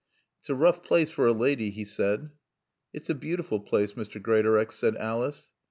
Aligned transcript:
"It's 0.39 0.49
a 0.49 0.55
roough 0.55 0.81
plaace 0.81 1.11
fer 1.11 1.27
a 1.27 1.31
laady," 1.31 1.71
he 1.71 1.85
said. 1.85 2.31
"It's 2.91 3.11
a 3.11 3.13
beautiful 3.13 3.59
place, 3.59 3.93
Mr. 3.93 4.19
Greatorex," 4.19 4.73
said 4.75 4.95
Alice. 4.95 5.53